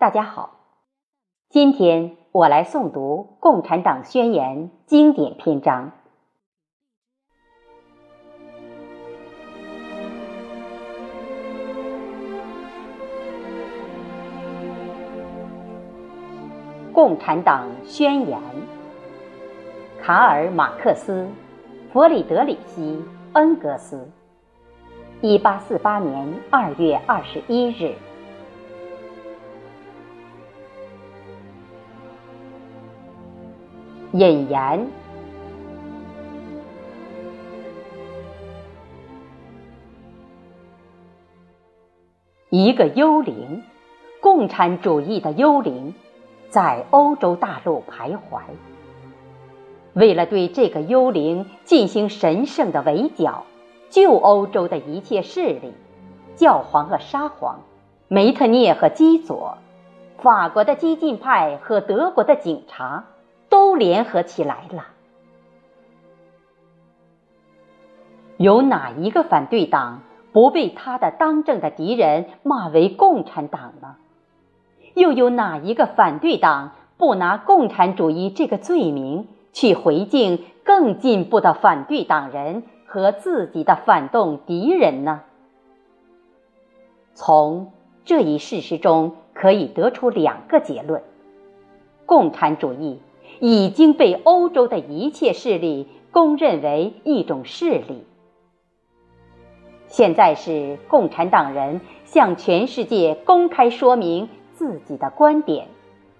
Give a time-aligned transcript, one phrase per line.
[0.00, 0.60] 大家好，
[1.48, 5.90] 今天我来诵读《共产党宣言》经典篇章。
[16.92, 18.38] 《共产党宣言》，
[20.00, 21.26] 卡尔·马克思、
[21.92, 22.82] 弗里德里希·
[23.32, 24.08] 恩格斯。
[25.22, 27.96] 一八四八年二月二十一日，
[34.12, 34.86] 引言：
[42.50, 43.62] 一个幽灵，
[44.20, 45.94] 共产主义的幽灵，
[46.48, 48.40] 在欧洲大陆徘徊。
[49.92, 53.44] 为了对这个幽灵进行神圣的围剿。
[53.90, 55.72] 旧欧洲的一切势力，
[56.36, 57.62] 教皇和沙皇，
[58.06, 59.56] 梅特涅和基佐，
[60.18, 63.06] 法国的激进派和德国的警察，
[63.68, 64.86] 都联合起来了。
[68.38, 70.00] 有哪一个反对党
[70.32, 73.96] 不被他的当政的敌人骂为共产党呢？
[74.94, 82.62] 又有哪一个反对党不拿共产主义这个罪名去回敬更进步的反对党人？
[82.86, 85.20] 和自己的反动敌人呢？
[87.12, 87.70] 从
[88.06, 91.02] 这一事实中可以得出两个结论：
[92.06, 93.02] 共产主义
[93.40, 98.06] 已经被欧洲的一切势力公认为一种势力。
[99.86, 105.68] 现在是共产党人向全世界公开说明自己的观点、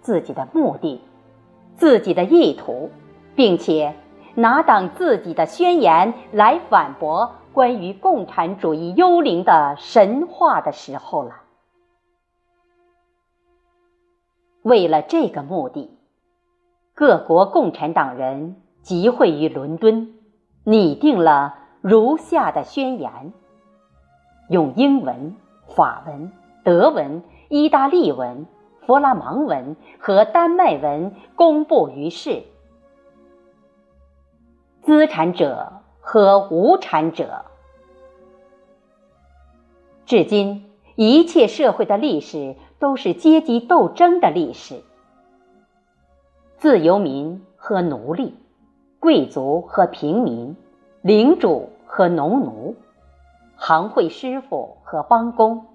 [0.00, 1.00] 自己的目的、
[1.76, 2.90] 自己的意图，
[3.34, 3.94] 并且。
[4.34, 11.40] 拿党自己的宣言来反驳关于共产主义幽灵的神话的时候了。
[14.62, 15.97] 为了这个目的，
[16.98, 20.14] 各国共产党人集会于伦敦，
[20.64, 23.32] 拟定了如下的宣言，
[24.50, 25.36] 用英文、
[25.68, 26.32] 法文、
[26.64, 28.46] 德文、意大利文、
[28.84, 32.42] 弗拉芒文和丹麦文公布于世。
[34.82, 37.44] 资产者和无产者，
[40.04, 44.82] 至今一切社会的历史都是阶级斗争的历史。
[46.58, 48.34] 自由民和奴隶，
[48.98, 50.56] 贵族和平民，
[51.02, 52.74] 领主和农奴，
[53.54, 55.66] 行会师傅和帮工，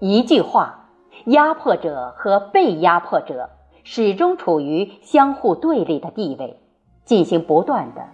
[0.00, 0.90] 一句话，
[1.24, 3.48] 压迫者和被压迫者
[3.82, 6.60] 始终处于相互对立的地位，
[7.06, 8.04] 进行不断的。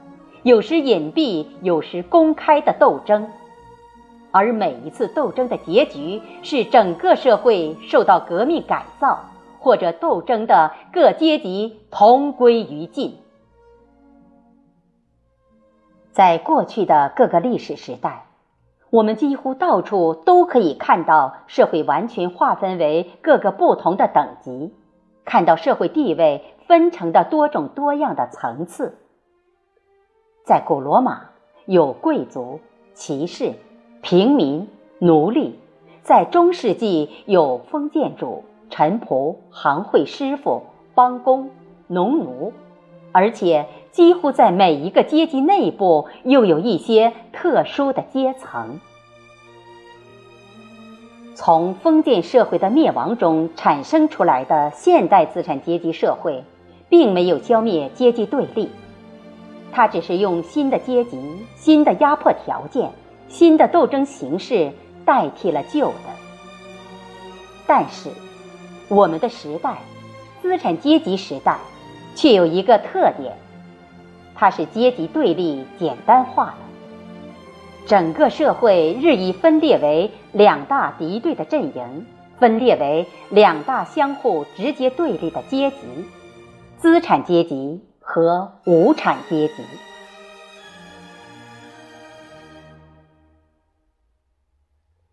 [0.45, 3.29] 有时隐蔽，有时公开的斗争，
[4.31, 9.19] 而每一次斗争的结局是整个社会受到革命改造，
[9.61, 13.19] 或者斗争的各阶级同归于尽。
[16.11, 18.27] 在过去的各个历史时代，
[18.91, 24.75] 我们几乎到处都可以看到社会完全划分为各个不同的等级，
[25.25, 28.99] 看到社会地位分成的多种多样的层次。
[30.45, 31.31] 在古罗马，
[31.67, 32.59] 有贵族、
[32.93, 33.53] 骑士、
[34.03, 35.53] 平民、奴隶；
[36.03, 38.45] 在中世纪，有封建主、
[38.81, 40.63] 臣仆、行会师傅、
[40.95, 41.51] 帮工、
[41.87, 42.55] 农奴，
[43.13, 48.81] 而且几乎在每一个阶级内部，又有一些特殊的阶层。
[51.35, 56.43] 从封建社会的灭亡中产生出来的现代资产阶级社会，
[56.89, 58.71] 并没有消灭阶级对立。
[59.71, 61.21] 它只是用新的阶级、
[61.55, 62.91] 新的压迫条件、
[63.29, 64.73] 新的斗争形式
[65.05, 66.17] 代替了旧的。
[67.67, 68.09] 但是，
[68.91, 69.79] 我们的时代——
[70.43, 71.57] 资产阶级时代，
[72.15, 73.35] 却有一个特点：
[74.35, 76.59] 它是阶级对立简单化了。
[77.87, 82.07] 整个社会日益分裂为两大敌对的阵营，
[82.39, 85.77] 分裂为两大相互直接对立的阶级——
[86.77, 87.81] 资产阶级。
[88.03, 89.63] 和无产阶级，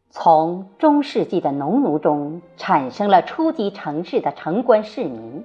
[0.09, 5.44] 从中世纪的农奴中产生了初级城市的城关市民，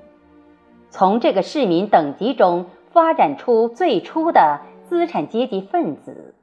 [0.89, 6.35] 从这个市民等级中发展出最初的资产阶级分子。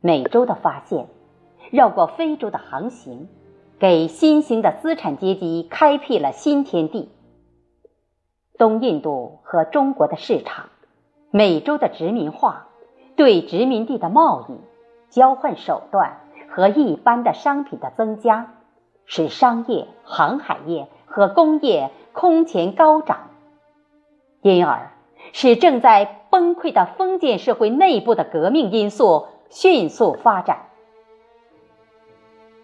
[0.00, 1.06] 美洲的发现，
[1.70, 3.28] 绕过非洲的航行，
[3.78, 7.10] 给新兴的资产阶级开辟了新天地。
[8.58, 10.66] 东印度和中国的市场，
[11.30, 12.68] 美洲的殖民化，
[13.16, 14.56] 对殖民地的贸易、
[15.08, 16.20] 交换手段
[16.54, 18.52] 和一般的商品的增加，
[19.06, 23.30] 使商业、航海业和工业空前高涨，
[24.42, 24.92] 因而
[25.32, 30.66] 使正在崩溃的封建社会内部的革命因素迅速发展。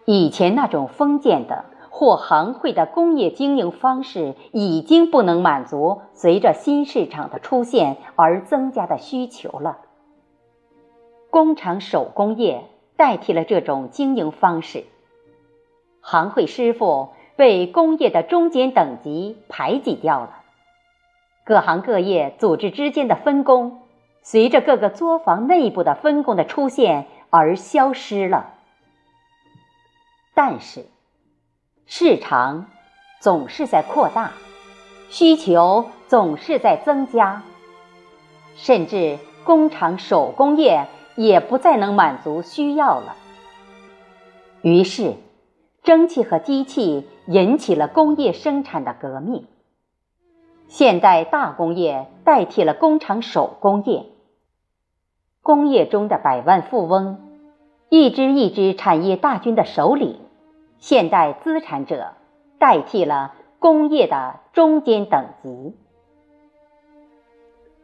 [0.05, 9.79] 以前那种封建的或行会的工业经营方式，已经不能满足随着新市场的出现而增加的需求了。
[11.31, 12.65] 工厂手工业
[12.99, 14.85] 代替了这种经营方式。
[16.03, 20.43] 行会师傅被工业的中间等级排挤掉了，
[21.45, 23.83] 各行各业组织之间的分工，
[24.23, 28.55] 随着各个作坊内部的分工的出现而消失了。
[30.35, 30.87] 但是，
[31.87, 32.67] 市场
[33.21, 34.33] 总是在扩大，
[35.09, 37.43] 需求总是在增加，
[38.57, 40.87] 甚至工厂手工业
[41.19, 43.17] 也不再能满足需要了。
[44.63, 45.15] 于是。
[45.85, 49.47] 蒸汽和机器引起了工业生产的革命。
[50.67, 54.05] 现代大工业代替了工厂手工业。
[55.41, 57.21] 工业中的百万富翁，
[57.89, 60.21] 一支一支产业大军的首领，
[60.79, 62.13] 现代资产者，
[62.59, 65.75] 代替了工业的中间等级。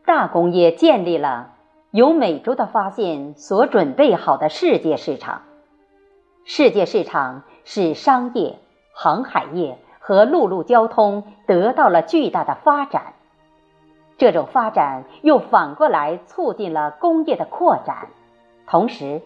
[0.05, 1.55] 大工业建立了
[1.95, 5.43] 由美洲的发现所准备好的世界市场。
[6.45, 7.45] 世界市场。
[7.67, 8.59] 使商业、
[8.93, 13.15] 航海业和陆路交通得到了巨大的发展，
[14.19, 18.09] 这种发展又反过来促进了工业的扩展。
[18.67, 19.23] 同时，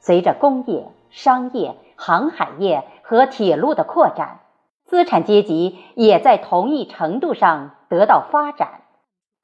[0.00, 4.40] 随着工业、商业、航海业和铁路的扩展，
[4.84, 8.82] 资产阶级也在同一程度上得到发展，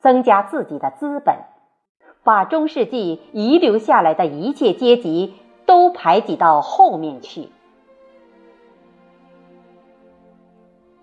[0.01, 1.39] 增加自己的资本，
[2.25, 5.35] 把中世纪遗留下来的一切阶级
[5.67, 7.51] 都排挤到后面去。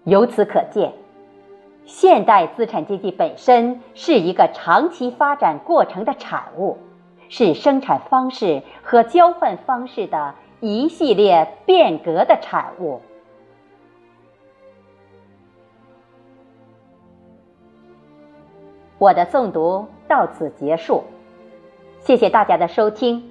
[0.03, 0.93] 由此可见，
[1.85, 6.77] 现代资产阶级本身是一个长期发展过程的产物，
[7.29, 12.99] 是生产方式和交换方式的一系列变革的产物。
[18.97, 21.05] 我的诵读到此结束，
[22.01, 23.30] 谢谢大家的收听。